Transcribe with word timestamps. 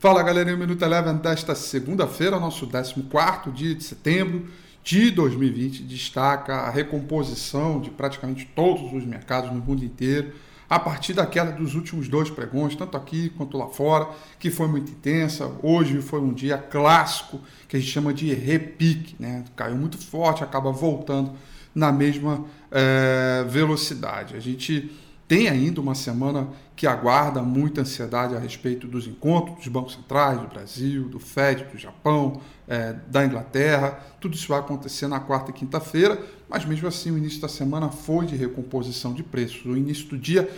Fala 0.00 0.22
galerinha, 0.22 0.54
o 0.54 0.58
Minuto 0.60 0.80
Eleven 0.84 1.16
desta 1.16 1.56
segunda-feira, 1.56 2.38
nosso 2.38 2.68
14 2.68 3.50
dia 3.50 3.74
de 3.74 3.82
setembro 3.82 4.46
de 4.84 5.10
2020, 5.10 5.82
destaca 5.82 6.54
a 6.54 6.70
recomposição 6.70 7.80
de 7.80 7.90
praticamente 7.90 8.48
todos 8.54 8.92
os 8.92 9.04
mercados 9.04 9.50
no 9.50 9.58
mundo 9.58 9.84
inteiro, 9.84 10.34
a 10.70 10.78
partir 10.78 11.14
da 11.14 11.26
queda 11.26 11.50
dos 11.50 11.74
últimos 11.74 12.06
dois 12.06 12.30
pregões, 12.30 12.76
tanto 12.76 12.96
aqui 12.96 13.30
quanto 13.30 13.58
lá 13.58 13.66
fora, 13.66 14.08
que 14.38 14.52
foi 14.52 14.68
muito 14.68 14.92
intensa. 14.92 15.50
Hoje 15.64 16.00
foi 16.00 16.20
um 16.20 16.32
dia 16.32 16.58
clássico, 16.58 17.40
que 17.66 17.76
a 17.76 17.80
gente 17.80 17.90
chama 17.90 18.14
de 18.14 18.32
repique, 18.32 19.16
né? 19.18 19.42
caiu 19.56 19.74
muito 19.74 19.98
forte, 19.98 20.44
acaba 20.44 20.70
voltando 20.70 21.32
na 21.74 21.90
mesma 21.90 22.44
é, 22.70 23.44
velocidade. 23.48 24.36
A 24.36 24.40
gente 24.40 24.92
tem 25.28 25.46
ainda 25.46 25.78
uma 25.78 25.94
semana 25.94 26.48
que 26.74 26.86
aguarda 26.86 27.42
muita 27.42 27.82
ansiedade 27.82 28.34
a 28.34 28.38
respeito 28.38 28.88
dos 28.88 29.06
encontros 29.06 29.58
dos 29.58 29.68
bancos 29.68 29.92
centrais 29.92 30.40
do 30.40 30.46
Brasil, 30.46 31.06
do 31.06 31.20
Fed, 31.20 31.64
do 31.64 31.76
Japão, 31.76 32.40
é, 32.66 32.94
da 33.08 33.26
Inglaterra. 33.26 34.00
Tudo 34.18 34.34
isso 34.34 34.48
vai 34.48 34.58
acontecer 34.58 35.06
na 35.06 35.20
quarta 35.20 35.50
e 35.50 35.54
quinta-feira, 35.54 36.18
mas 36.48 36.64
mesmo 36.64 36.88
assim 36.88 37.10
o 37.10 37.18
início 37.18 37.42
da 37.42 37.48
semana 37.48 37.90
foi 37.90 38.24
de 38.24 38.36
recomposição 38.36 39.12
de 39.12 39.22
preços. 39.22 39.66
O 39.66 39.76
início 39.76 40.06
do 40.08 40.16
dia, 40.16 40.48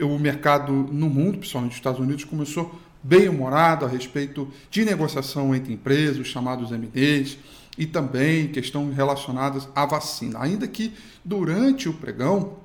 o 0.00 0.18
mercado 0.18 0.72
no 0.72 1.10
mundo, 1.10 1.36
principalmente 1.36 1.72
nos 1.72 1.78
Estados 1.78 2.00
Unidos, 2.00 2.24
começou 2.24 2.74
bem 3.02 3.28
humorado 3.28 3.84
a 3.84 3.88
respeito 3.88 4.48
de 4.70 4.86
negociação 4.86 5.54
entre 5.54 5.74
empresas, 5.74 6.18
os 6.18 6.28
chamados 6.28 6.70
MDs, 6.70 7.36
e 7.76 7.84
também 7.84 8.48
questões 8.48 8.96
relacionadas 8.96 9.68
à 9.74 9.84
vacina. 9.84 10.38
Ainda 10.40 10.66
que 10.66 10.94
durante 11.22 11.90
o 11.90 11.92
pregão 11.92 12.63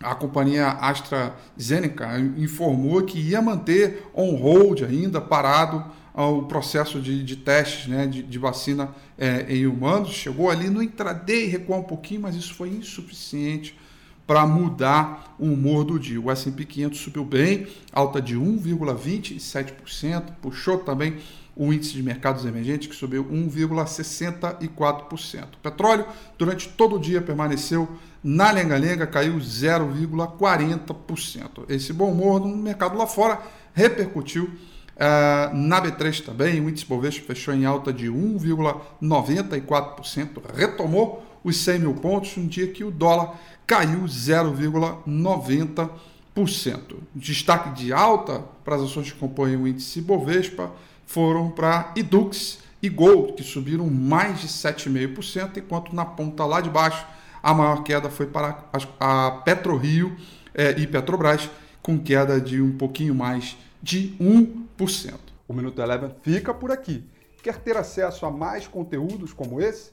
a 0.00 0.14
companhia 0.14 0.68
AstraZeneca 0.68 2.18
informou 2.36 3.02
que 3.02 3.18
ia 3.18 3.40
manter 3.40 4.10
on 4.14 4.34
hold 4.36 4.82
ainda, 4.82 5.20
parado 5.20 5.84
o 6.14 6.42
processo 6.42 7.00
de, 7.00 7.24
de 7.24 7.36
testes 7.36 7.88
né, 7.88 8.06
de, 8.06 8.22
de 8.22 8.38
vacina 8.38 8.94
é, 9.18 9.46
em 9.48 9.66
humanos. 9.66 10.10
Chegou 10.10 10.50
ali 10.50 10.70
no 10.70 10.82
intraday, 10.82 11.46
recuou 11.46 11.80
um 11.80 11.84
pouquinho, 11.84 12.22
mas 12.22 12.36
isso 12.36 12.54
foi 12.54 12.68
insuficiente 12.68 13.76
para 14.26 14.46
mudar 14.46 15.34
o 15.38 15.44
humor 15.46 15.84
do 15.84 15.98
dia. 15.98 16.18
O 16.20 16.30
S&P 16.30 16.64
500 16.64 16.98
subiu 16.98 17.24
bem, 17.24 17.66
alta 17.92 18.22
de 18.22 18.36
1,27%, 18.36 20.34
puxou 20.40 20.78
também 20.78 21.18
o 21.56 21.72
índice 21.72 21.92
de 21.92 22.02
mercados 22.02 22.44
emergentes, 22.44 22.88
que 22.88 22.96
subiu 22.96 23.24
1,64%. 23.24 25.54
O 25.54 25.58
petróleo, 25.62 26.04
durante 26.36 26.68
todo 26.68 26.96
o 26.96 26.98
dia, 26.98 27.22
permaneceu 27.22 27.88
na 28.22 28.50
lenga-lenga, 28.50 29.06
caiu 29.06 29.36
0,40%. 29.36 31.64
Esse 31.68 31.92
bom 31.92 32.10
humor 32.10 32.40
no 32.40 32.56
mercado 32.56 32.96
lá 32.96 33.06
fora 33.06 33.40
repercutiu 33.72 34.50
Uh, 34.94 35.50
na 35.52 35.82
B3 35.82 36.24
também, 36.24 36.60
o 36.60 36.68
índice 36.68 36.86
Bovespa 36.86 37.26
fechou 37.26 37.52
em 37.52 37.64
alta 37.64 37.92
de 37.92 38.06
1,94%, 38.06 40.40
retomou 40.54 41.33
os 41.44 41.58
100 41.58 41.78
mil 41.78 41.94
pontos, 41.94 42.36
um 42.36 42.46
dia 42.46 42.66
que 42.68 42.82
o 42.82 42.90
dólar 42.90 43.38
caiu 43.66 44.00
0,90%. 44.00 45.90
Destaque 47.14 47.70
de 47.74 47.92
alta 47.92 48.42
para 48.64 48.74
as 48.76 48.82
ações 48.82 49.12
que 49.12 49.18
compõem 49.18 49.56
o 49.56 49.68
índice 49.68 50.00
Bovespa 50.00 50.72
foram 51.06 51.50
para 51.50 51.92
Edux 51.94 52.60
e 52.82 52.88
Gold, 52.88 53.34
que 53.34 53.42
subiram 53.42 53.86
mais 53.88 54.40
de 54.40 54.48
7,5%, 54.48 55.58
enquanto 55.58 55.94
na 55.94 56.04
ponta 56.04 56.44
lá 56.44 56.60
de 56.60 56.70
baixo 56.70 57.06
a 57.42 57.52
maior 57.52 57.82
queda 57.82 58.08
foi 58.08 58.26
para 58.26 58.64
a 58.98 59.30
PetroRio 59.44 60.16
eh, 60.54 60.74
e 60.78 60.86
Petrobras, 60.86 61.50
com 61.82 61.98
queda 61.98 62.40
de 62.40 62.62
um 62.62 62.72
pouquinho 62.72 63.14
mais 63.14 63.56
de 63.82 64.16
1%. 64.18 65.12
O 65.46 65.52
Minuto 65.52 65.78
Eleven 65.80 66.10
fica 66.22 66.54
por 66.54 66.72
aqui. 66.72 67.04
Quer 67.42 67.58
ter 67.58 67.76
acesso 67.76 68.24
a 68.24 68.30
mais 68.30 68.66
conteúdos 68.66 69.34
como 69.34 69.60
esse? 69.60 69.92